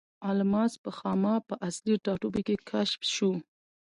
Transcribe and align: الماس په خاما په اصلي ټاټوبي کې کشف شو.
الماس 0.29 0.73
په 0.83 0.89
خاما 0.97 1.35
په 1.47 1.53
اصلي 1.67 1.95
ټاټوبي 2.05 2.41
کې 2.47 2.55
کشف 2.69 3.01
شو. 3.15 3.31